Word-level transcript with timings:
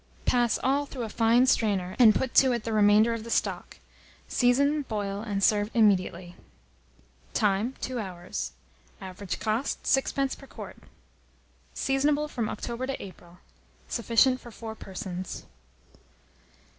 Pass 0.25 0.57
all 0.63 0.87
through 0.87 1.03
a 1.03 1.09
fine 1.09 1.45
strainer, 1.45 1.95
and 1.99 2.15
put 2.15 2.33
to 2.33 2.53
it 2.53 2.63
the 2.63 2.73
remainder 2.73 3.13
of 3.13 3.23
the 3.23 3.29
stock. 3.29 3.77
Season, 4.27 4.81
boil, 4.81 5.21
and 5.21 5.43
serve 5.43 5.69
immediately. 5.75 6.35
Time. 7.35 7.75
2 7.81 7.99
hours. 7.99 8.53
Average 8.99 9.39
cost, 9.39 9.83
6d. 9.83 10.39
per 10.39 10.47
quart. 10.47 10.77
Seasonable 11.75 12.27
from 12.29 12.49
October 12.49 12.87
to 12.87 12.99
April. 12.99 13.37
Sufficient 13.87 14.39
for 14.41 14.49
4 14.49 14.73
persons. 14.73 15.45